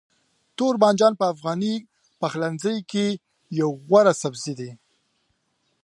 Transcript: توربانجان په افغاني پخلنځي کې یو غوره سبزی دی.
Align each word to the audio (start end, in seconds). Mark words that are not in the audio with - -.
توربانجان 0.57 1.13
په 1.19 1.25
افغاني 1.33 1.73
پخلنځي 2.19 2.75
کې 2.91 3.05
یو 3.59 3.69
غوره 3.87 4.13
سبزی 4.21 4.53
دی. 4.59 4.71